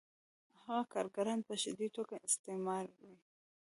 هغه 0.63 0.83
کارګران 0.93 1.39
په 1.47 1.53
شدیده 1.61 1.93
توګه 1.97 2.15
استثماروي 2.27 3.15